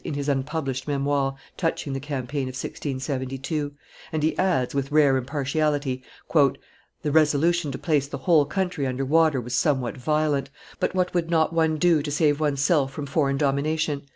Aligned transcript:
in 0.03 0.15
his 0.15 0.27
unpublished 0.27 0.87
Memoire 0.87 1.35
touching 1.57 1.93
the 1.93 1.99
campaign 1.99 2.45
of 2.47 2.55
1672, 2.55 3.71
and 4.11 4.23
he 4.23 4.35
adds, 4.35 4.73
with 4.73 4.91
rare 4.91 5.15
impartiality, 5.15 6.01
"the 6.33 7.11
resolution 7.11 7.71
to 7.71 7.77
place 7.77 8.07
the 8.07 8.17
whole 8.17 8.43
country 8.45 8.87
under 8.87 9.05
water 9.05 9.39
was 9.39 9.53
somewhat 9.53 9.95
violent; 9.95 10.49
but 10.79 10.95
what 10.95 11.13
would 11.13 11.29
not 11.29 11.53
one 11.53 11.77
do 11.77 12.01
to 12.01 12.09
save 12.09 12.39
one's 12.39 12.61
self 12.61 12.91
from 12.91 13.05
foreign 13.05 13.37
domination? 13.37 14.01